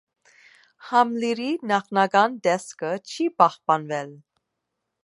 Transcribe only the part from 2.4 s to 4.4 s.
տեսքը չի պահպանվել։